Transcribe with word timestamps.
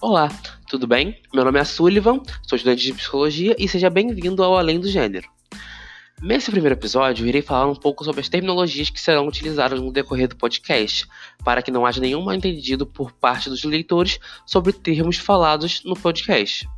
Olá, 0.00 0.28
tudo 0.68 0.86
bem? 0.86 1.20
Meu 1.34 1.44
nome 1.44 1.58
é 1.58 1.64
Sullivan, 1.64 2.22
sou 2.46 2.54
estudante 2.54 2.84
de 2.84 2.94
psicologia 2.94 3.56
e 3.58 3.66
seja 3.66 3.90
bem-vindo 3.90 4.44
ao 4.44 4.56
Além 4.56 4.78
do 4.78 4.88
Gênero. 4.88 5.28
Nesse 6.22 6.52
primeiro 6.52 6.76
episódio, 6.76 7.26
irei 7.26 7.42
falar 7.42 7.66
um 7.66 7.74
pouco 7.74 8.04
sobre 8.04 8.20
as 8.20 8.28
terminologias 8.28 8.90
que 8.90 9.00
serão 9.00 9.26
utilizadas 9.26 9.80
no 9.80 9.90
decorrer 9.90 10.28
do 10.28 10.36
podcast, 10.36 11.04
para 11.44 11.62
que 11.62 11.72
não 11.72 11.84
haja 11.84 12.00
nenhum 12.00 12.22
mal-entendido 12.22 12.86
por 12.86 13.10
parte 13.10 13.50
dos 13.50 13.64
leitores 13.64 14.20
sobre 14.46 14.72
termos 14.72 15.16
falados 15.16 15.82
no 15.82 15.96
podcast. 15.96 16.68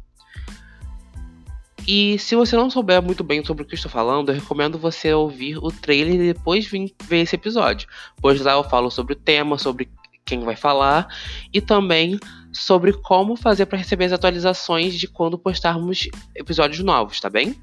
E 1.87 2.19
se 2.19 2.35
você 2.35 2.57
não 2.57 2.71
souber 2.71 3.03
muito 3.03 3.23
bem 3.23 3.45
sobre 3.45 3.65
o 3.65 3.67
que 3.67 3.75
estou 3.75 3.91
falando, 3.91 4.31
eu 4.31 4.35
recomendo 4.37 4.79
você 4.79 5.13
ouvir 5.13 5.59
o 5.59 5.71
trailer 5.71 6.15
e 6.15 6.33
depois 6.33 6.67
vir 6.67 6.95
ver 7.05 7.21
esse 7.21 7.37
episódio, 7.37 7.87
pois 8.17 8.41
lá 8.41 8.53
eu 8.53 8.65
falo 8.65 8.91
sobre 8.91 9.13
o 9.13 9.17
tema, 9.17 9.59
sobre 9.59 9.91
quem 10.31 10.45
vai 10.45 10.55
falar 10.55 11.09
e 11.53 11.61
também 11.61 12.19
sobre 12.53 12.93
como 12.93 13.37
fazer 13.37 13.67
para 13.67 13.79
receber 13.79 14.05
as 14.05 14.13
atualizações 14.13 14.95
de 14.95 15.09
quando 15.09 15.37
postarmos 15.37 16.09
episódios 16.35 16.81
novos, 16.81 17.21
tá 17.21 17.29
bem? 17.29 17.61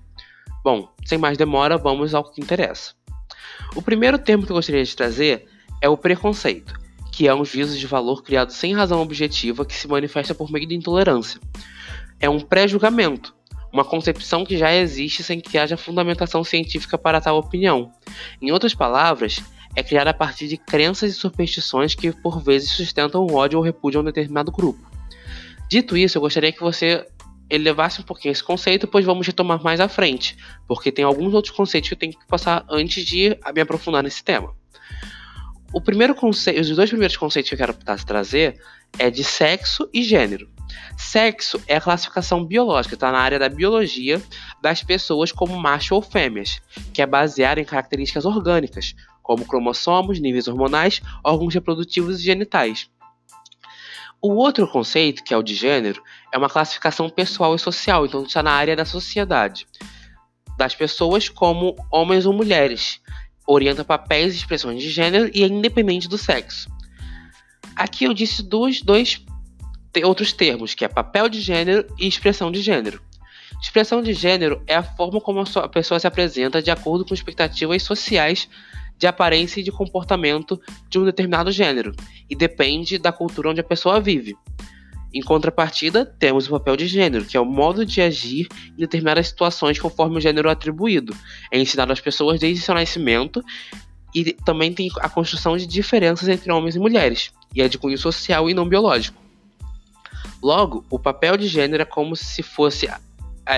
Bom, 0.64 0.90
sem 1.06 1.18
mais 1.18 1.38
demora, 1.38 1.78
vamos 1.78 2.14
ao 2.14 2.30
que 2.30 2.42
interessa. 2.42 2.94
O 3.74 3.82
primeiro 3.82 4.18
termo 4.18 4.46
que 4.46 4.52
eu 4.52 4.56
gostaria 4.56 4.84
de 4.84 4.96
trazer 4.96 5.48
é 5.82 5.88
o 5.88 5.96
preconceito, 5.96 6.74
que 7.12 7.28
é 7.28 7.34
um 7.34 7.46
juízo 7.46 7.78
de 7.78 7.88
valor 7.88 8.22
criado 8.22 8.52
sem 8.52 8.74
razão 8.74 9.02
objetiva 9.02 9.66
que 9.66 9.74
se 9.74 9.88
manifesta 9.88 10.36
por 10.36 10.52
meio 10.52 10.68
da 10.68 10.74
intolerância. 10.74 11.40
É 12.20 12.30
um 12.30 12.40
pré-julgamento, 12.40 13.34
uma 13.72 13.86
concepção 13.86 14.46
que 14.46 14.58
já 14.58 14.74
existe 14.74 15.24
sem 15.24 15.40
que 15.40 15.58
haja 15.58 15.78
fundamentação 15.78 16.44
científica 16.44 16.98
para 16.98 17.22
tal 17.22 17.38
opinião. 17.38 17.92
Em 18.42 18.52
outras 18.52 18.74
palavras, 18.74 19.42
é 19.78 19.84
criada 19.84 20.10
a 20.10 20.14
partir 20.14 20.48
de 20.48 20.58
crenças 20.58 21.12
e 21.12 21.14
superstições 21.14 21.94
que 21.94 22.12
por 22.12 22.42
vezes 22.42 22.72
sustentam 22.72 23.22
o 23.22 23.36
ódio 23.36 23.60
ou 23.60 23.64
repúdio 23.64 24.00
a 24.00 24.02
um 24.02 24.06
determinado 24.06 24.52
grupo. 24.52 24.84
Dito 25.70 25.96
isso, 25.96 26.18
eu 26.18 26.22
gostaria 26.22 26.52
que 26.52 26.62
você 26.62 27.06
elevasse 27.48 28.02
um 28.02 28.04
pouquinho 28.04 28.32
esse 28.32 28.44
conceito, 28.44 28.88
pois 28.88 29.06
vamos 29.06 29.28
retomar 29.28 29.62
mais 29.64 29.80
à 29.80 29.88
frente, 29.88 30.36
porque 30.68 30.92
tem 30.92 31.06
alguns 31.06 31.32
outros 31.32 31.54
conceitos 31.56 31.90
que 31.90 31.94
eu 31.94 32.00
tenho 32.00 32.12
que 32.12 32.26
passar 32.26 32.66
antes 32.68 33.06
de 33.06 33.38
me 33.54 33.62
aprofundar 33.62 34.02
nesse 34.02 34.24
tema. 34.24 34.52
O 35.72 35.80
primeiro 35.80 36.16
conceito, 36.16 36.60
os 36.60 36.76
dois 36.76 36.90
primeiros 36.90 37.16
conceitos 37.16 37.48
que 37.48 37.54
eu 37.54 37.60
quero 37.60 37.76
trazer 38.04 38.60
é 38.98 39.12
de 39.12 39.24
sexo 39.24 39.88
e 39.94 40.02
gênero. 40.02 40.50
Sexo 40.98 41.62
é 41.68 41.78
a 41.78 41.82
classificação 41.82 42.44
biológica, 42.44 42.96
está 42.96 43.12
na 43.12 43.20
área 43.20 43.38
da 43.38 43.48
biologia 43.48 44.20
das 44.60 44.82
pessoas 44.82 45.32
como 45.32 45.56
macho 45.56 45.94
ou 45.94 46.02
fêmeas, 46.02 46.60
que 46.94 47.02
é 47.02 47.06
baseada 47.06 47.62
em 47.62 47.66
características 47.66 48.26
orgânicas, 48.26 48.96
como 49.28 49.46
cromossomos, 49.46 50.22
níveis 50.22 50.48
hormonais, 50.48 51.02
órgãos 51.22 51.54
reprodutivos 51.54 52.22
e 52.22 52.24
genitais. 52.24 52.90
O 54.22 54.36
outro 54.36 54.66
conceito, 54.66 55.22
que 55.22 55.34
é 55.34 55.38
o 55.38 55.44
de 55.44 55.54
gênero, 55.54 56.02
é 56.34 56.38
uma 56.38 56.50
classificação 56.50 57.10
pessoal 57.10 57.54
e 57.54 57.60
social, 57.60 58.06
então 58.06 58.24
está 58.24 58.42
na 58.42 58.52
área 58.52 58.74
da 58.74 58.86
sociedade, 58.86 59.68
das 60.58 60.74
pessoas 60.74 61.28
como 61.28 61.76
homens 61.92 62.26
ou 62.26 62.32
mulheres, 62.32 63.02
orienta 63.46 63.84
papéis 63.84 64.34
e 64.34 64.38
expressões 64.38 64.82
de 64.82 64.90
gênero 64.90 65.30
e 65.34 65.44
é 65.44 65.48
independente 65.48 66.08
do 66.08 66.18
sexo. 66.18 66.70
Aqui 67.76 68.06
eu 68.06 68.14
disse 68.14 68.42
dois, 68.42 68.82
dois 68.82 69.24
outros 70.06 70.32
termos, 70.32 70.74
que 70.74 70.86
é 70.86 70.88
papel 70.88 71.28
de 71.28 71.42
gênero 71.42 71.86
e 72.00 72.08
expressão 72.08 72.50
de 72.50 72.62
gênero. 72.62 73.02
Expressão 73.62 74.02
de 74.02 74.14
gênero 74.14 74.62
é 74.68 74.76
a 74.76 74.84
forma 74.84 75.20
como 75.20 75.42
a 75.42 75.68
pessoa 75.68 76.00
se 76.00 76.08
apresenta 76.08 76.62
de 76.62 76.72
acordo 76.72 77.04
com 77.04 77.14
expectativas 77.14 77.84
sociais 77.84 78.48
de 78.98 79.08
aparência 79.08 79.60
e 79.60 79.64
de 79.64 79.72
comportamento 79.72 80.60
de 80.90 81.00
um 81.00 81.06
determinado 81.06 81.52
gênero, 81.52 81.94
e 82.30 82.36
depende 82.36 82.98
da 82.98 83.12
cultura 83.12 83.50
onde 83.50 83.62
a 83.62 83.64
pessoa 83.64 84.00
vive. 84.00 84.36
Em 85.14 85.22
contrapartida, 85.22 86.06
temos 86.06 86.48
o 86.48 86.52
papel 86.52 86.76
de 86.76 86.88
gênero, 86.88 87.26
que 87.26 87.38
é 87.38 87.40
o 87.40 87.46
modo 87.46 87.86
de 87.86 88.02
agir 88.02 88.48
em 88.76 88.82
determinadas 88.82 89.28
situações 89.28 89.80
conforme 89.80 90.18
o 90.18 90.22
gênero 90.22 90.50
atribuído. 90.50 91.16
É 91.52 91.58
ensinado 91.58 91.94
às 91.94 92.02
pessoas 92.02 92.40
desde 92.40 92.62
seu 92.62 92.76
nascimento 92.76 93.44
e 94.14 94.34
também 94.34 94.74
tem 94.74 94.90
a 95.00 95.10
construção 95.10 95.56
de 95.56 95.66
diferenças 95.66 96.28
entre 96.28 96.52
homens 96.52 96.76
e 96.76 96.80
mulheres, 96.80 97.32
e 97.56 97.62
é 97.62 97.68
de 97.68 97.78
cunho 97.78 97.98
social 97.98 98.50
e 98.50 98.54
não 98.54 98.68
biológico. 98.68 99.22
Logo, 100.42 100.86
o 100.90 101.00
papel 101.00 101.38
de 101.38 101.48
gênero 101.48 101.82
é 101.82 101.86
como 101.86 102.16
se 102.16 102.44
fosse 102.44 102.88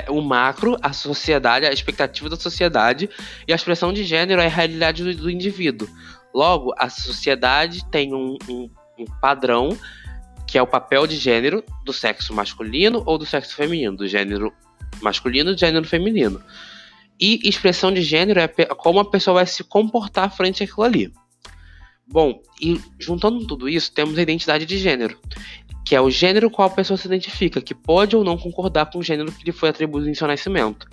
o 0.09 0.21
macro, 0.21 0.77
a 0.81 0.93
sociedade, 0.93 1.65
a 1.65 1.71
expectativa 1.71 2.29
da 2.29 2.35
sociedade, 2.35 3.09
e 3.47 3.51
a 3.51 3.55
expressão 3.55 3.91
de 3.91 4.03
gênero 4.03 4.41
é 4.41 4.45
a 4.45 4.49
realidade 4.49 5.03
do, 5.03 5.13
do 5.15 5.29
indivíduo. 5.29 5.87
Logo, 6.33 6.73
a 6.77 6.89
sociedade 6.89 7.83
tem 7.89 8.13
um, 8.13 8.37
um, 8.47 8.69
um, 8.99 9.05
padrão 9.19 9.75
que 10.47 10.57
é 10.57 10.61
o 10.61 10.67
papel 10.67 11.05
de 11.05 11.15
gênero 11.15 11.63
do 11.85 11.93
sexo 11.93 12.33
masculino 12.33 13.03
ou 13.05 13.17
do 13.17 13.25
sexo 13.25 13.55
feminino, 13.55 13.95
do 13.95 14.07
gênero 14.07 14.51
masculino 15.01 15.51
e 15.51 15.53
do 15.53 15.59
gênero 15.59 15.85
feminino. 15.85 16.41
E 17.19 17.39
expressão 17.47 17.91
de 17.91 18.01
gênero 18.01 18.39
é 18.39 18.47
como 18.47 18.99
a 18.99 19.09
pessoa 19.09 19.35
vai 19.35 19.45
se 19.45 19.63
comportar 19.63 20.35
frente 20.35 20.63
àquilo 20.63 20.83
ali. 20.83 21.13
Bom, 22.07 22.41
e 22.59 22.81
juntando 22.97 23.45
tudo 23.45 23.69
isso, 23.69 23.91
temos 23.91 24.17
a 24.17 24.21
identidade 24.21 24.65
de 24.65 24.77
gênero, 24.79 25.19
que 25.89 25.95
é 25.95 26.01
o 26.01 26.11
gênero 26.11 26.51
qual 26.51 26.67
a 26.67 26.71
pessoa 26.71 26.95
se 26.95 27.07
identifica, 27.07 27.59
que 27.59 27.73
pode 27.73 28.15
ou 28.15 28.23
não 28.23 28.37
concordar 28.37 28.85
com 28.85 28.99
o 28.99 29.03
gênero 29.03 29.31
que 29.31 29.43
lhe 29.43 29.51
foi 29.51 29.69
atribuído 29.69 30.07
em 30.07 30.13
seu 30.13 30.27
nascimento. 30.27 30.87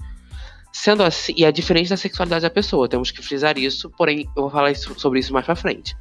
Sendo 0.72 1.02
assim, 1.02 1.34
e 1.36 1.44
é 1.44 1.52
diferente 1.52 1.90
da 1.90 1.98
sexualidade 1.98 2.44
da 2.44 2.48
pessoa, 2.48 2.88
temos 2.88 3.10
que 3.10 3.20
frisar 3.20 3.58
isso, 3.58 3.90
porém 3.90 4.20
eu 4.34 4.44
vou 4.44 4.50
falar 4.50 4.70
isso, 4.70 4.98
sobre 4.98 5.18
isso 5.18 5.34
mais 5.34 5.44
pra 5.44 5.54
frente. 5.54 5.94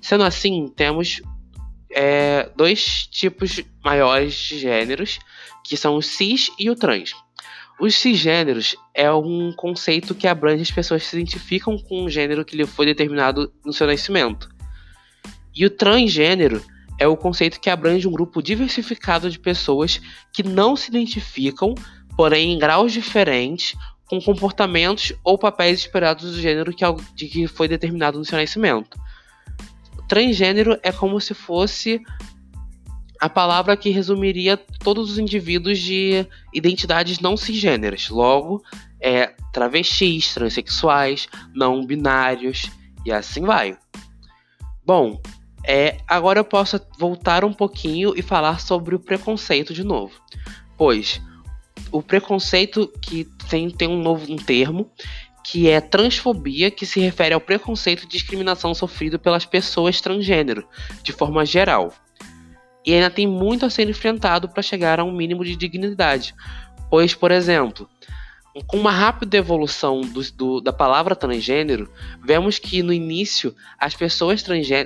Sendo 0.00 0.22
assim, 0.22 0.68
temos 0.68 1.20
é, 1.90 2.48
dois 2.54 3.08
tipos 3.08 3.60
maiores 3.84 4.34
de 4.34 4.60
gêneros, 4.60 5.18
que 5.64 5.76
são 5.76 5.96
o 5.96 6.00
cis 6.02 6.48
e 6.60 6.70
o 6.70 6.76
trans. 6.76 7.14
Os 7.80 7.96
cisgêneros 7.96 8.76
é 8.94 9.10
um 9.10 9.52
conceito 9.52 10.14
que 10.14 10.28
abrange 10.28 10.62
as 10.62 10.70
pessoas 10.70 11.02
que 11.02 11.08
se 11.08 11.16
identificam 11.16 11.76
com 11.76 12.04
um 12.04 12.08
gênero 12.08 12.44
que 12.44 12.56
lhe 12.56 12.66
foi 12.66 12.86
determinado 12.86 13.52
no 13.64 13.72
seu 13.72 13.88
nascimento. 13.88 14.48
E 15.52 15.66
o 15.66 15.70
transgênero 15.70 16.62
é 16.98 17.06
o 17.06 17.16
conceito 17.16 17.60
que 17.60 17.70
abrange 17.70 18.08
um 18.08 18.12
grupo 18.12 18.42
diversificado 18.42 19.30
de 19.30 19.38
pessoas 19.38 20.00
que 20.32 20.42
não 20.42 20.74
se 20.74 20.90
identificam, 20.90 21.74
porém 22.16 22.52
em 22.52 22.58
graus 22.58 22.92
diferentes, 22.92 23.76
com 24.06 24.20
comportamentos 24.20 25.12
ou 25.22 25.38
papéis 25.38 25.80
esperados 25.80 26.32
do 26.32 26.40
gênero 26.40 26.74
que, 26.74 26.84
de 27.14 27.26
que 27.26 27.46
foi 27.46 27.68
determinado 27.68 28.18
no 28.18 28.24
seu 28.24 28.38
nascimento. 28.38 28.98
Transgênero 30.08 30.78
é 30.82 30.90
como 30.90 31.20
se 31.20 31.34
fosse 31.34 32.00
a 33.20 33.28
palavra 33.28 33.76
que 33.76 33.90
resumiria 33.90 34.56
todos 34.56 35.10
os 35.10 35.18
indivíduos 35.18 35.78
de 35.78 36.26
identidades 36.54 37.20
não 37.20 37.36
cisgêneras. 37.36 38.08
Logo, 38.08 38.62
é 39.00 39.34
travestis, 39.52 40.32
transexuais, 40.32 41.28
não 41.54 41.84
binários 41.84 42.70
e 43.04 43.12
assim 43.12 43.42
vai. 43.42 43.76
Bom, 44.84 45.20
é, 45.70 45.98
agora 46.08 46.40
eu 46.40 46.44
posso 46.44 46.80
voltar 46.98 47.44
um 47.44 47.52
pouquinho 47.52 48.14
e 48.16 48.22
falar 48.22 48.58
sobre 48.58 48.94
o 48.94 48.98
preconceito 48.98 49.74
de 49.74 49.84
novo. 49.84 50.18
Pois 50.78 51.20
o 51.92 52.02
preconceito 52.02 52.90
que 53.02 53.26
tem, 53.50 53.68
tem 53.70 53.86
um 53.86 54.00
novo 54.00 54.32
um 54.32 54.36
termo 54.36 54.90
que 55.44 55.68
é 55.68 55.78
transfobia, 55.78 56.70
que 56.70 56.86
se 56.86 57.00
refere 57.00 57.34
ao 57.34 57.40
preconceito 57.40 58.04
e 58.04 58.08
discriminação 58.08 58.74
sofrido 58.74 59.18
pelas 59.18 59.44
pessoas 59.44 60.00
transgênero, 60.00 60.66
de 61.02 61.12
forma 61.12 61.44
geral. 61.44 61.92
E 62.84 62.94
ainda 62.94 63.10
tem 63.10 63.26
muito 63.26 63.66
a 63.66 63.70
ser 63.70 63.88
enfrentado 63.90 64.48
para 64.48 64.62
chegar 64.62 64.98
a 64.98 65.04
um 65.04 65.12
mínimo 65.12 65.44
de 65.44 65.54
dignidade. 65.54 66.34
Pois, 66.90 67.14
por 67.14 67.30
exemplo, 67.30 67.88
com 68.66 68.76
uma 68.76 68.90
rápida 68.90 69.36
evolução 69.36 70.00
do, 70.00 70.32
do, 70.32 70.60
da 70.60 70.72
palavra 70.72 71.14
transgênero, 71.14 71.90
vemos 72.24 72.58
que 72.58 72.82
no 72.82 72.92
início 72.92 73.54
as 73.78 73.94
pessoas 73.94 74.42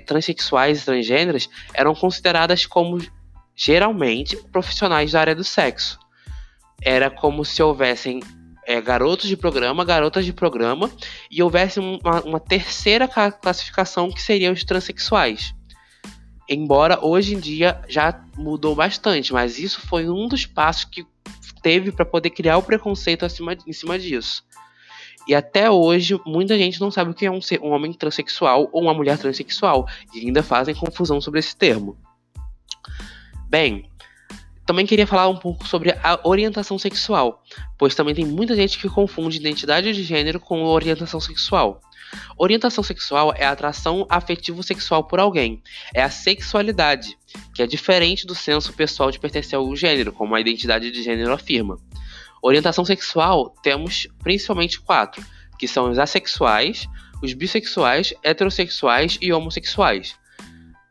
transexuais 0.06 0.82
e 0.82 0.84
transgêneras 0.84 1.48
eram 1.72 1.94
consideradas 1.94 2.66
como 2.66 2.98
geralmente 3.54 4.36
profissionais 4.50 5.12
da 5.12 5.20
área 5.20 5.34
do 5.34 5.44
sexo. 5.44 5.98
Era 6.80 7.08
como 7.10 7.44
se 7.44 7.62
houvessem 7.62 8.20
é, 8.66 8.80
garotos 8.80 9.28
de 9.28 9.36
programa, 9.36 9.84
garotas 9.84 10.24
de 10.24 10.32
programa, 10.32 10.90
e 11.30 11.42
houvesse 11.42 11.78
uma, 11.80 12.20
uma 12.24 12.40
terceira 12.40 13.08
classificação 13.08 14.10
que 14.10 14.20
seriam 14.20 14.52
os 14.52 14.64
transexuais. 14.64 15.54
Embora 16.48 16.98
hoje 17.04 17.34
em 17.34 17.38
dia 17.40 17.80
já 17.88 18.20
mudou 18.36 18.74
bastante, 18.74 19.32
mas 19.32 19.58
isso 19.58 19.80
foi 19.80 20.08
um 20.08 20.26
dos 20.28 20.44
passos 20.44 20.84
que 20.84 21.06
teve 21.62 21.92
para 21.92 22.04
poder 22.04 22.30
criar 22.30 22.58
o 22.58 22.62
preconceito 22.62 23.24
acima, 23.24 23.56
em 23.66 23.72
cima 23.72 23.98
disso. 23.98 24.44
E 25.26 25.34
até 25.34 25.70
hoje, 25.70 26.20
muita 26.26 26.58
gente 26.58 26.80
não 26.80 26.90
sabe 26.90 27.12
o 27.12 27.14
que 27.14 27.26
é 27.26 27.30
um, 27.30 27.38
um 27.62 27.70
homem 27.70 27.92
transexual 27.92 28.68
ou 28.72 28.82
uma 28.82 28.94
mulher 28.94 29.18
transexual, 29.18 29.86
e 30.12 30.20
ainda 30.20 30.42
fazem 30.42 30.74
confusão 30.74 31.20
sobre 31.20 31.40
esse 31.40 31.56
termo. 31.56 31.96
Bem, 33.48 33.88
também 34.66 34.86
queria 34.86 35.06
falar 35.06 35.28
um 35.28 35.36
pouco 35.36 35.66
sobre 35.66 35.90
a 35.90 36.20
orientação 36.24 36.78
sexual, 36.78 37.42
pois 37.76 37.94
também 37.94 38.14
tem 38.14 38.24
muita 38.24 38.54
gente 38.54 38.78
que 38.78 38.88
confunde 38.88 39.38
identidade 39.38 39.92
de 39.92 40.02
gênero 40.02 40.38
com 40.38 40.64
orientação 40.64 41.20
sexual. 41.20 41.80
Orientação 42.36 42.84
sexual 42.84 43.32
é 43.36 43.44
a 43.44 43.52
atração 43.52 44.06
afetivo-sexual 44.08 45.04
por 45.04 45.18
alguém, 45.18 45.62
é 45.94 46.02
a 46.02 46.10
sexualidade, 46.10 47.16
que 47.54 47.62
é 47.62 47.66
diferente 47.66 48.26
do 48.26 48.34
senso 48.34 48.72
pessoal 48.72 49.10
de 49.10 49.18
pertencer 49.18 49.58
ao 49.58 49.74
gênero, 49.74 50.12
como 50.12 50.34
a 50.34 50.40
identidade 50.40 50.90
de 50.90 51.02
gênero 51.02 51.32
afirma. 51.32 51.78
Orientação 52.42 52.84
sexual 52.84 53.54
temos 53.62 54.06
principalmente 54.22 54.80
quatro, 54.80 55.24
que 55.58 55.66
são 55.66 55.90
os 55.90 55.98
assexuais, 55.98 56.86
os 57.22 57.32
bissexuais, 57.32 58.12
heterossexuais 58.22 59.16
e 59.20 59.32
homossexuais. 59.32 60.16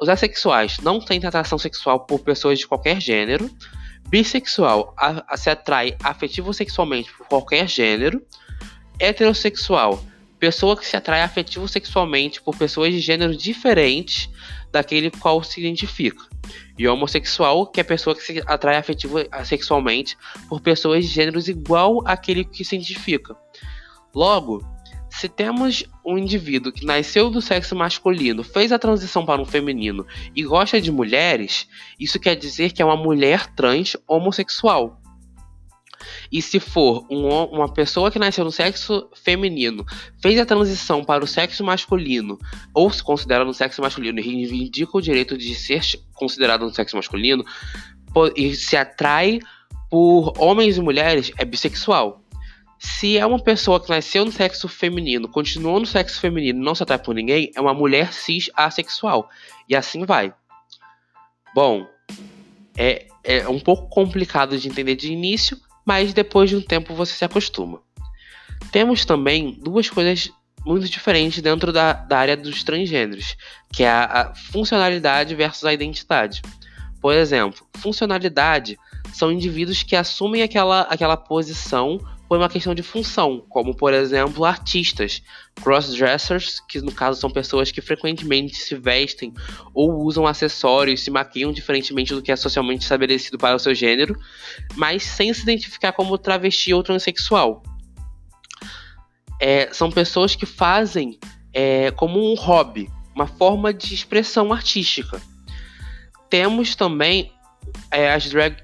Os 0.02 0.10
assexuais 0.10 0.80
não 0.80 1.00
têm 1.00 1.24
atração 1.24 1.60
sexual 1.60 2.00
por 2.00 2.22
pessoas 2.22 2.58
de 2.58 2.66
qualquer 2.66 3.00
gênero. 3.00 3.48
Bissexual 4.10 4.96
a, 4.98 5.24
a 5.32 5.38
se 5.38 5.48
atrai 5.48 5.96
afetivo 6.04 6.52
sexualmente 6.56 7.14
por 7.14 7.28
qualquer 7.28 7.68
gênero. 7.68 8.20
Heterossexual, 9.00 10.04
pessoa 10.40 10.76
que 10.76 10.88
se 10.88 10.98
atrai 10.98 11.22
afetivo 11.22 11.68
sexualmente 11.68 12.42
por 12.42 12.58
pessoas 12.58 12.92
de 12.92 13.00
gênero 13.00 13.38
diferentes 13.38 14.28
daquele 14.72 15.12
qual 15.12 15.44
se 15.44 15.60
identifica. 15.60 16.26
E 16.80 16.88
homossexual, 16.88 17.68
que 17.68 17.80
é 17.80 17.84
a 17.84 17.86
pessoa 17.86 18.16
que 18.16 18.24
se 18.24 18.42
atrai 18.48 18.78
afetivo 18.78 19.20
sexualmente 19.46 20.18
por 20.50 20.62
pessoas 20.62 21.06
de 21.06 21.12
gêneros 21.12 21.48
igual 21.48 22.02
àquele 22.08 22.44
que 22.44 22.66
se 22.66 22.76
identifica. 22.76 23.36
Logo, 24.16 24.66
se 25.12 25.28
temos 25.28 25.84
um 26.06 26.18
indivíduo 26.18 26.72
que 26.72 26.86
nasceu 26.86 27.30
do 27.30 27.42
sexo 27.42 27.76
masculino, 27.76 28.44
fez 28.44 28.72
a 28.72 28.80
transição 28.80 29.26
para 29.26 29.42
um 29.42 29.46
feminino 29.46 30.06
e 30.36 30.44
gosta 30.44 30.80
de 30.80 30.92
mulheres, 30.92 31.68
isso 32.00 32.20
quer 32.20 32.36
dizer 32.36 32.72
que 32.72 32.82
é 32.82 32.86
uma 32.86 32.96
mulher 32.96 33.48
trans 33.54 33.96
homossexual. 34.08 35.00
E 36.32 36.42
se 36.42 36.60
for 36.60 37.06
um, 37.12 37.28
uma 37.28 37.72
pessoa 37.72 38.10
que 38.10 38.18
nasceu 38.18 38.44
no 38.44 38.52
sexo 38.52 39.10
feminino, 39.24 39.86
fez 40.22 40.40
a 40.40 40.46
transição 40.46 41.04
para 41.04 41.24
o 41.24 41.28
sexo 41.28 41.64
masculino, 41.64 42.40
ou 42.74 42.90
se 42.90 43.04
considera 43.04 43.46
no 43.46 43.54
sexo 43.54 43.82
masculino 43.82 44.20
e 44.20 44.24
reivindica 44.24 44.98
o 44.98 45.02
direito 45.02 45.38
de 45.38 45.54
ser 45.54 45.82
considerado 46.14 46.62
no 46.62 46.74
sexo 46.74 46.96
masculino, 46.96 47.46
e 48.36 48.56
se 48.56 48.78
atrai 48.78 49.40
por 49.90 50.34
homens 50.38 50.78
e 50.78 50.82
mulheres, 50.82 51.32
é 51.38 51.44
bissexual. 51.44 52.21
Se 52.82 53.16
é 53.16 53.24
uma 53.24 53.38
pessoa 53.38 53.80
que 53.80 53.92
nasceu 53.92 54.26
no 54.26 54.32
sexo 54.32 54.68
feminino, 54.68 55.30
continuou 55.30 55.80
no 55.80 55.86
sexo 55.86 56.20
feminino 56.20 56.60
não 56.64 56.74
se 56.74 56.82
atrai 56.82 56.98
por 56.98 57.14
ninguém, 57.14 57.52
é 57.56 57.62
uma 57.62 57.76
mulher 57.76 58.12
cis 58.12 58.50
assexual. 58.56 59.30
E 59.70 59.76
assim 59.76 60.04
vai. 60.04 60.34
Bom, 61.54 61.86
é, 62.76 63.06
é 63.24 63.48
um 63.48 63.60
pouco 63.60 63.88
complicado 63.88 64.58
de 64.58 64.68
entender 64.68 64.96
de 64.96 65.14
início, 65.14 65.60
mas 65.86 66.12
depois 66.12 66.50
de 66.50 66.56
um 66.56 66.62
tempo 66.62 66.96
você 66.96 67.14
se 67.14 67.24
acostuma. 67.24 67.84
Temos 68.72 69.06
também 69.06 69.60
duas 69.62 69.88
coisas 69.88 70.32
muito 70.66 70.90
diferentes 70.90 71.40
dentro 71.40 71.72
da, 71.72 71.94
da 71.94 72.18
área 72.18 72.36
dos 72.36 72.64
transgêneros, 72.64 73.38
que 73.72 73.84
é 73.84 73.90
a, 73.90 74.06
a 74.06 74.36
funcionalidade 74.36 75.36
versus 75.36 75.66
a 75.66 75.74
identidade. 75.74 76.42
Por 77.00 77.14
exemplo, 77.14 77.64
funcionalidade 77.78 78.76
são 79.14 79.32
indivíduos 79.32 79.84
que 79.84 79.96
assumem 79.96 80.42
aquela, 80.42 80.82
aquela 80.82 81.16
posição 81.16 82.00
por 82.32 82.38
uma 82.38 82.48
questão 82.48 82.74
de 82.74 82.82
função, 82.82 83.46
como 83.50 83.76
por 83.76 83.94
exemplo 83.94 84.46
artistas, 84.46 85.22
crossdressers, 85.62 86.62
que 86.62 86.80
no 86.80 86.90
caso 86.90 87.20
são 87.20 87.30
pessoas 87.30 87.74
que 87.74 87.82
frequentemente 87.82 88.56
se 88.56 88.74
vestem 88.74 89.34
ou 89.74 90.02
usam 90.06 90.26
acessórios, 90.26 91.02
se 91.02 91.12
maquiam 91.12 91.52
diferentemente 91.52 92.14
do 92.14 92.22
que 92.22 92.32
é 92.32 92.36
socialmente 92.38 92.84
estabelecido 92.84 93.38
para 93.38 93.58
o 93.58 93.60
seu 93.60 93.76
gênero, 93.76 94.18
mas 94.78 95.04
sem 95.04 95.34
se 95.34 95.42
identificar 95.42 95.92
como 95.92 96.18
travesti 96.18 96.74
ou 96.74 96.82
transexual. 96.82 97.64
É, 99.38 99.68
são 99.74 99.92
pessoas 99.92 100.34
que 100.34 100.46
fazem 100.46 101.20
é, 101.54 101.92
como 101.92 102.18
um 102.18 102.34
hobby, 102.36 102.90
uma 103.14 103.28
forma 103.28 103.74
de 103.74 103.94
expressão 103.94 104.54
artística. 104.54 105.22
Temos 106.30 106.76
também 106.76 107.30
é, 107.92 108.14
as 108.14 108.30
drag 108.30 108.56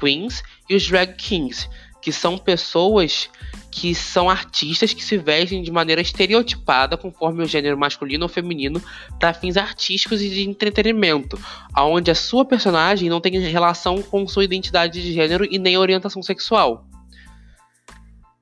queens 0.00 0.42
e 0.70 0.74
os 0.74 0.88
drag 0.88 1.16
kings, 1.16 1.68
que 2.00 2.12
são 2.12 2.38
pessoas 2.38 3.28
que 3.70 3.94
são 3.94 4.28
artistas 4.28 4.92
que 4.92 5.04
se 5.04 5.16
vestem 5.18 5.62
de 5.62 5.70
maneira 5.70 6.00
estereotipada 6.00 6.96
conforme 6.96 7.42
o 7.42 7.46
gênero 7.46 7.78
masculino 7.78 8.24
ou 8.24 8.28
feminino 8.28 8.82
para 9.18 9.34
fins 9.34 9.56
artísticos 9.56 10.22
e 10.22 10.28
de 10.30 10.48
entretenimento, 10.48 11.38
aonde 11.72 12.10
a 12.10 12.14
sua 12.14 12.44
personagem 12.44 13.08
não 13.08 13.20
tem 13.20 13.38
relação 13.38 14.02
com 14.02 14.26
sua 14.26 14.44
identidade 14.44 15.00
de 15.00 15.12
gênero 15.12 15.46
e 15.50 15.58
nem 15.58 15.76
orientação 15.76 16.22
sexual. 16.22 16.86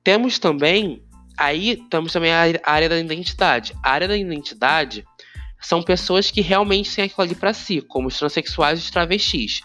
Temos 0.03 0.39
também 0.39 1.03
aí 1.37 1.77
temos 1.89 2.11
também 2.11 2.31
a 2.33 2.45
área 2.63 2.89
da 2.89 2.99
identidade. 2.99 3.73
A 3.83 3.91
área 3.91 4.07
da 4.07 4.17
identidade 4.17 5.05
são 5.61 5.83
pessoas 5.83 6.31
que 6.31 6.41
realmente 6.41 6.93
têm 6.93 7.05
aquilo 7.05 7.23
ali 7.23 7.35
para 7.35 7.53
si, 7.53 7.81
como 7.81 8.07
os 8.07 8.17
transexuais 8.17 8.79
e 8.79 8.83
os 8.83 8.91
travestis. 8.91 9.61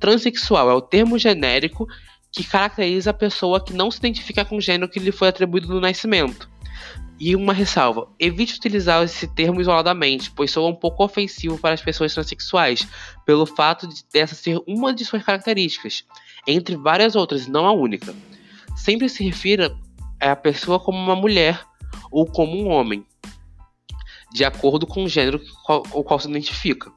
Transsexual 0.00 0.68
é 0.68 0.74
o 0.74 0.80
termo 0.80 1.18
genérico 1.18 1.86
que 2.32 2.42
caracteriza 2.42 3.10
a 3.10 3.14
pessoa 3.14 3.62
que 3.62 3.74
não 3.74 3.90
se 3.90 3.98
identifica 3.98 4.44
com 4.44 4.56
o 4.56 4.60
gênero 4.60 4.90
que 4.90 4.98
lhe 4.98 5.12
foi 5.12 5.28
atribuído 5.28 5.68
no 5.68 5.80
nascimento. 5.80 6.50
E 7.20 7.36
uma 7.36 7.52
ressalva: 7.52 8.08
evite 8.18 8.56
utilizar 8.56 9.04
esse 9.04 9.28
termo 9.28 9.60
isoladamente, 9.60 10.30
pois 10.30 10.50
soa 10.50 10.68
um 10.68 10.74
pouco 10.74 11.04
ofensivo 11.04 11.58
para 11.58 11.74
as 11.74 11.82
pessoas 11.82 12.14
transexuais, 12.14 12.88
pelo 13.26 13.44
fato 13.44 13.86
de 13.86 14.02
dessa 14.12 14.34
ser 14.34 14.58
uma 14.66 14.92
de 14.94 15.04
suas 15.04 15.22
características, 15.22 16.04
entre 16.46 16.74
várias 16.74 17.14
outras, 17.14 17.46
não 17.46 17.66
a 17.66 17.72
única. 17.72 18.14
Sempre 18.74 19.08
se 19.08 19.22
refira 19.22 19.76
a 20.18 20.34
pessoa 20.34 20.80
como 20.80 20.98
uma 20.98 21.14
mulher 21.14 21.60
ou 22.10 22.26
como 22.26 22.56
um 22.56 22.68
homem, 22.68 23.04
de 24.32 24.44
acordo 24.44 24.86
com 24.86 25.04
o 25.04 25.08
gênero 25.08 25.40
com 25.64 25.82
o 25.92 26.02
qual 26.02 26.18
se 26.18 26.28
identifica. 26.28 26.90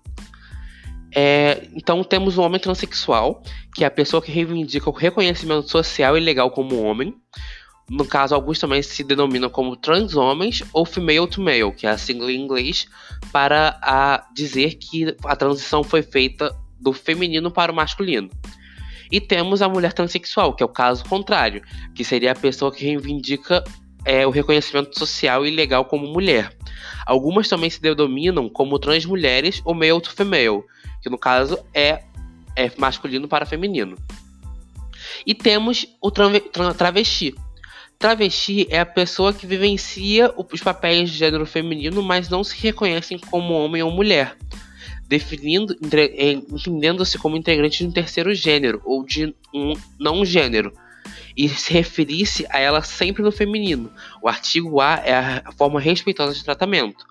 É, 1.17 1.63
então 1.73 2.03
temos 2.03 2.37
o 2.37 2.41
homem 2.41 2.59
transexual, 2.59 3.41
que 3.73 3.85
é 3.85 3.87
a 3.87 3.91
pessoa 3.91 4.21
que 4.21 4.29
reivindica 4.29 4.89
o 4.89 4.93
reconhecimento 4.93 5.71
social 5.71 6.17
e 6.17 6.19
legal 6.19 6.51
como 6.51 6.83
homem. 6.83 7.15
No 7.89 8.03
caso, 8.03 8.35
alguns 8.35 8.59
também 8.59 8.81
se 8.81 9.01
denominam 9.01 9.49
como 9.49 9.77
transhomens 9.77 10.61
ou 10.73 10.85
female 10.85 11.27
to 11.27 11.39
male, 11.39 11.71
que 11.71 11.87
é 11.87 11.91
a 11.91 11.97
sigla 11.97 12.31
em 12.31 12.41
inglês, 12.41 12.87
para 13.31 13.79
a 13.81 14.27
dizer 14.33 14.75
que 14.75 15.15
a 15.23 15.35
transição 15.35 15.83
foi 15.83 16.01
feita 16.01 16.53
do 16.79 16.91
feminino 16.91 17.49
para 17.49 17.71
o 17.71 17.75
masculino. 17.75 18.29
E 19.09 19.21
temos 19.21 19.61
a 19.61 19.69
mulher 19.69 19.93
transexual, 19.93 20.53
que 20.53 20.63
é 20.63 20.65
o 20.65 20.69
caso 20.69 21.05
contrário, 21.05 21.61
que 21.93 22.03
seria 22.03 22.31
a 22.31 22.35
pessoa 22.35 22.73
que 22.73 22.83
reivindica 22.83 23.63
é, 24.03 24.25
o 24.27 24.31
reconhecimento 24.31 24.97
social 24.97 25.45
e 25.45 25.51
legal 25.51 25.85
como 25.85 26.07
mulher. 26.07 26.51
Algumas 27.05 27.47
também 27.47 27.69
se 27.69 27.79
denominam 27.79 28.49
como 28.49 28.79
transmulheres 28.79 29.61
ou 29.63 29.75
male 29.75 30.01
to 30.01 30.11
female, 30.11 30.63
que 31.05 31.09
no 31.09 31.19
caso 31.19 31.59
é, 31.71 32.01
é 32.55 32.71
masculino 32.79 33.27
para 33.27 33.45
feminino. 33.45 33.95
E 35.23 35.35
temos 35.35 35.85
o 36.01 36.09
travesti. 36.09 37.35
Travesti 37.99 38.65
é 38.71 38.79
a 38.79 38.85
pessoa 38.87 39.31
que 39.31 39.45
vivencia 39.45 40.33
os 40.35 40.61
papéis 40.61 41.11
de 41.11 41.17
gênero 41.17 41.45
feminino, 41.45 42.01
mas 42.01 42.27
não 42.27 42.43
se 42.43 42.57
reconhecem 42.57 43.19
como 43.19 43.53
homem 43.53 43.83
ou 43.83 43.91
mulher, 43.91 44.35
definindo, 45.07 45.75
entendendo-se 46.49 47.19
como 47.19 47.37
integrante 47.37 47.83
de 47.83 47.87
um 47.87 47.91
terceiro 47.91 48.33
gênero 48.33 48.81
ou 48.83 49.05
de 49.05 49.31
um 49.53 49.73
não 49.99 50.25
gênero, 50.25 50.73
e 51.37 51.47
se 51.47 51.71
referisse 51.71 52.47
a 52.49 52.59
ela 52.59 52.81
sempre 52.81 53.21
no 53.21 53.31
feminino. 53.31 53.91
O 54.23 54.27
artigo 54.27 54.81
A 54.81 54.95
é 55.05 55.13
a 55.45 55.51
forma 55.51 55.79
respeitosa 55.79 56.33
de 56.33 56.43
tratamento. 56.43 57.05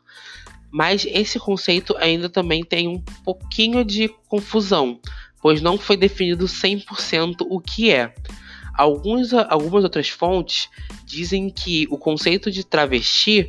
Mas 0.74 1.06
esse 1.08 1.38
conceito 1.38 1.96
ainda 1.98 2.28
também 2.28 2.64
tem 2.64 2.88
um 2.88 3.00
pouquinho 3.24 3.84
de 3.84 4.08
confusão, 4.26 4.98
pois 5.40 5.62
não 5.62 5.78
foi 5.78 5.96
definido 5.96 6.46
100% 6.46 7.46
o 7.48 7.60
que 7.60 7.92
é. 7.92 8.12
Alguns, 8.76 9.32
algumas 9.32 9.84
outras 9.84 10.08
fontes 10.08 10.68
dizem 11.06 11.48
que 11.48 11.86
o 11.92 11.96
conceito 11.96 12.50
de 12.50 12.64
travesti 12.64 13.48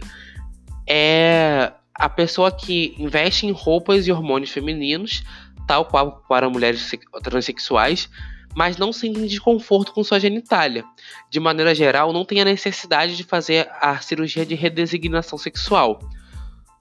é 0.88 1.74
a 1.96 2.08
pessoa 2.08 2.51
que 2.51 2.94
investe 3.00 3.48
em 3.48 3.51
roupas 3.51 4.05
e 4.05 4.12
hormônios 4.12 4.51
femininos, 4.51 5.24
tal 5.67 5.86
qual 5.86 6.24
para 6.29 6.48
mulheres 6.48 6.91
transexuais, 7.24 8.08
mas 8.55 8.77
não 8.77 8.94
sentem 8.94 9.25
desconforto 9.25 9.94
com 9.94 10.03
sua 10.03 10.20
genitália. 10.20 10.86
De 11.32 11.39
maneira 11.39 11.74
geral, 11.74 12.13
não 12.13 12.24
tem 12.24 12.39
a 12.39 12.46
necessidade 12.46 13.17
de 13.17 13.24
fazer 13.24 13.67
a 13.82 14.00
cirurgia 14.00 14.46
de 14.46 14.53
redesignação 14.53 15.39
sexual. 15.39 16.00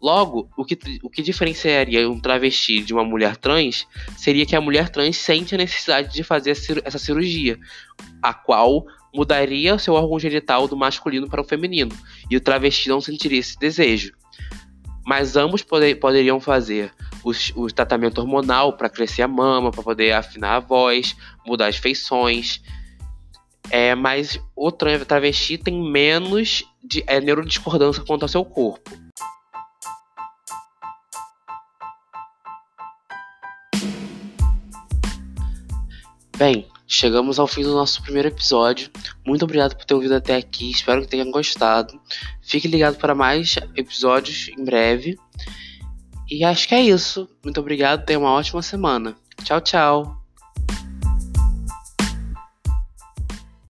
Logo, 0.04 0.50
o 0.54 0.66
que, 0.66 0.78
o 1.02 1.08
que 1.08 1.22
diferenciaria 1.22 2.06
um 2.10 2.20
travesti 2.20 2.80
de 2.80 2.92
uma 2.92 3.02
mulher 3.02 3.38
trans 3.38 3.86
seria 4.18 4.44
que 4.44 4.54
a 4.54 4.60
mulher 4.60 4.90
trans 4.90 5.16
sente 5.16 5.54
a 5.54 5.58
necessidade 5.58 6.12
de 6.12 6.22
fazer 6.22 6.50
essa 6.84 6.98
cirurgia, 6.98 7.58
a 8.22 8.34
qual 8.34 8.84
mudaria 9.14 9.78
seu 9.78 9.94
órgão 9.94 10.18
genital 10.18 10.68
do 10.68 10.76
masculino 10.76 11.26
para 11.26 11.40
o 11.40 11.44
feminino, 11.44 11.90
e 12.30 12.36
o 12.36 12.40
travesti 12.40 12.90
não 12.90 13.00
sentiria 13.00 13.38
esse 13.38 13.58
desejo. 13.58 14.12
Mas 15.06 15.36
ambos 15.36 15.62
poder, 15.62 15.94
poderiam 15.94 16.38
fazer 16.38 16.92
o 17.56 17.66
tratamento 17.68 18.18
hormonal 18.18 18.76
para 18.76 18.90
crescer 18.90 19.22
a 19.22 19.28
mama, 19.28 19.70
para 19.70 19.82
poder 19.82 20.12
afinar 20.12 20.56
a 20.56 20.60
voz, 20.60 21.16
mudar 21.46 21.68
as 21.68 21.78
feições. 21.78 22.60
É, 23.70 23.94
mas 23.94 24.38
o 24.54 24.70
travesti 24.70 25.56
tem 25.56 25.82
menos 25.82 26.62
de 26.84 27.02
é, 27.06 27.22
neurodiscordância 27.22 28.04
quanto 28.04 28.24
ao 28.24 28.28
seu 28.28 28.44
corpo. 28.44 29.03
Bem, 36.36 36.66
chegamos 36.86 37.38
ao 37.38 37.46
fim 37.46 37.62
do 37.62 37.72
nosso 37.72 38.02
primeiro 38.02 38.28
episódio. 38.28 38.90
Muito 39.24 39.44
obrigado 39.44 39.76
por 39.76 39.84
ter 39.84 39.94
ouvido 39.94 40.14
até 40.14 40.36
aqui. 40.36 40.70
Espero 40.70 41.02
que 41.02 41.08
tenham 41.08 41.30
gostado. 41.30 42.00
Fique 42.42 42.66
ligado 42.66 42.96
para 42.96 43.14
mais 43.14 43.56
episódios 43.76 44.48
em 44.48 44.64
breve. 44.64 45.16
E 46.28 46.44
acho 46.44 46.66
que 46.66 46.74
é 46.74 46.80
isso. 46.80 47.28
Muito 47.42 47.60
obrigado. 47.60 48.04
Tenha 48.04 48.18
uma 48.18 48.32
ótima 48.32 48.62
semana. 48.62 49.14
Tchau, 49.44 49.60
tchau. 49.60 50.23